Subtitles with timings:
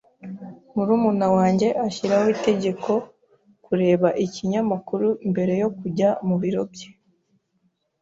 [0.73, 2.91] Murumuna wanjye ashyiraho itegeko
[3.65, 6.87] kureba ikinyamakuru mbere yo kujya mubiro bye.